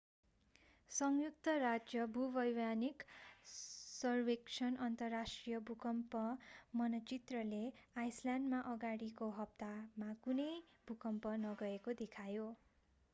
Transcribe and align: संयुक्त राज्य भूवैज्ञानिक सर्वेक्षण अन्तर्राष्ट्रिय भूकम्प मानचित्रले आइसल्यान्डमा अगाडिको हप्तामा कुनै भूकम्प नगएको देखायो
संयुक्त 0.91 1.47
राज्य 1.59 2.05
भूवैज्ञानिक 2.13 3.03
सर्वेक्षण 3.47 4.75
अन्तर्राष्ट्रिय 4.81 5.59
भूकम्प 5.67 6.15
मानचित्रले 6.75 7.61
आइसल्यान्डमा 7.99 8.63
अगाडिको 8.73 9.29
हप्तामा 9.37 10.11
कुनै 10.23 10.51
भूकम्प 10.87 11.37
नगएको 11.41 11.99
देखायो 11.99 12.53